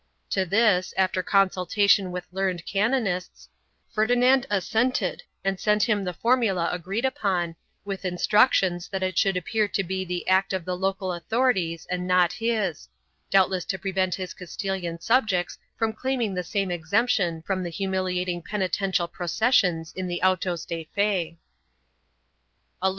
[0.31, 3.47] To this, after consultation with learned canonists,
[3.95, 9.37] Ferdi nand assented and sent him the formula agreed upon, with instructions that it should
[9.37, 12.87] appear to be the act of the local authorities and not his—
[13.29, 18.41] doubtless to prevent his Castilian sub jects from claiming the same exemption from the humiliating
[18.41, 21.37] penitential processions in the autos de fe.